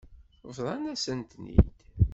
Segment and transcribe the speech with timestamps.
[0.47, 1.75] Bḍant-asen-ten-id.